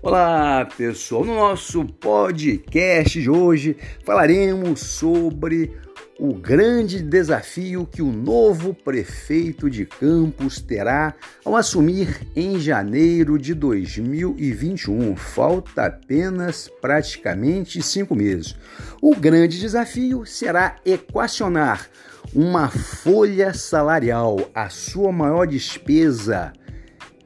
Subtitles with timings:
[0.00, 1.24] Olá, pessoal.
[1.24, 5.76] No nosso podcast de hoje falaremos sobre
[6.20, 11.14] o grande desafio que o novo prefeito de Campos terá
[11.44, 15.16] ao assumir em janeiro de 2021.
[15.16, 18.54] Falta apenas praticamente cinco meses.
[19.02, 21.90] O grande desafio será equacionar
[22.32, 26.52] uma folha salarial, a sua maior despesa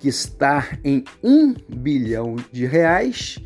[0.03, 3.39] que está em um bilhão de reais,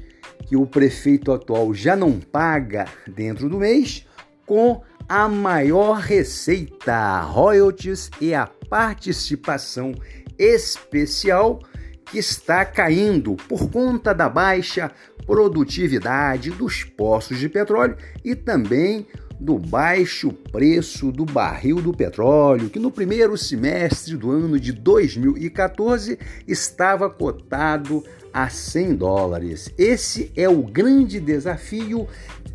[0.47, 4.07] que o prefeito atual já não paga dentro do mês,
[4.47, 9.95] com a maior receita, royalties e a participação
[10.39, 11.61] especial
[12.07, 14.91] que está caindo por conta da baixa
[15.27, 19.07] produtividade dos postos de petróleo e também
[19.39, 26.19] do baixo preço do barril do petróleo, que no primeiro semestre do ano de 2014
[26.47, 29.71] estava cotado a 100 dólares.
[29.79, 32.07] Esse é o grande desafio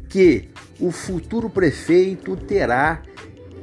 [0.09, 3.01] que o futuro prefeito terá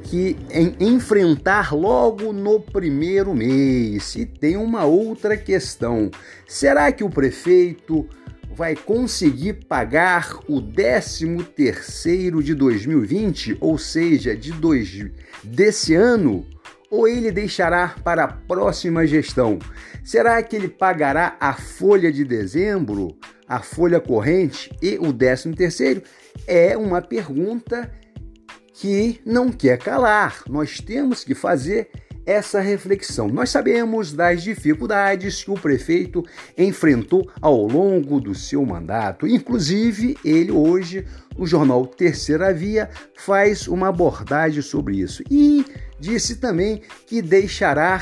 [0.03, 0.35] que
[0.79, 4.15] enfrentar logo no primeiro mês.
[4.15, 6.09] E tem uma outra questão:
[6.47, 8.07] será que o prefeito
[8.55, 15.05] vai conseguir pagar o 13 terceiro de 2020, ou seja, de dois,
[15.43, 16.45] desse ano,
[16.89, 19.59] ou ele deixará para a próxima gestão?
[20.03, 23.15] Será que ele pagará a folha de dezembro,
[23.47, 26.01] a folha corrente e o 13 terceiro?
[26.47, 27.91] É uma pergunta
[28.73, 30.41] que não quer calar.
[30.49, 31.89] Nós temos que fazer
[32.29, 33.27] essa reflexão.
[33.27, 36.23] Nós sabemos das dificuldades que o prefeito
[36.55, 39.25] enfrentou ao longo do seu mandato.
[39.25, 45.23] Inclusive, ele hoje, no jornal Terceira Via, faz uma abordagem sobre isso.
[45.31, 45.65] E
[45.99, 47.99] disse também que deixará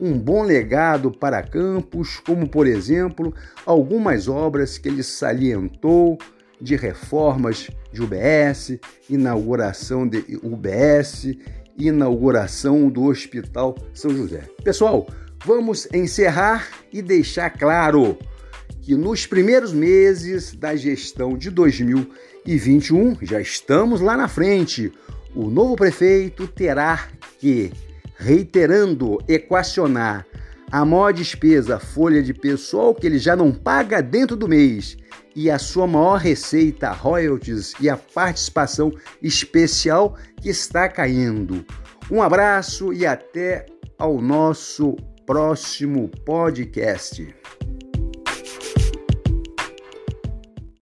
[0.00, 3.32] um bom legado para Campos, como por exemplo,
[3.64, 6.18] algumas obras que ele salientou
[6.60, 8.78] de reformas de UBS,
[9.08, 11.36] inauguração de UBS
[11.78, 14.44] inauguração do Hospital São José.
[14.62, 15.06] Pessoal,
[15.44, 18.18] vamos encerrar e deixar claro
[18.82, 24.92] que nos primeiros meses da gestão de 2021, já estamos lá na frente,
[25.34, 27.72] o novo prefeito terá que,
[28.16, 30.26] reiterando, equacionar
[30.70, 34.96] a maior despesa, folha de pessoal que ele já não paga dentro do mês
[35.34, 38.92] e a sua maior receita, royalties e a participação
[39.22, 41.64] especial que está caindo.
[42.10, 43.66] Um abraço e até
[43.98, 44.96] ao nosso
[45.26, 47.34] próximo podcast.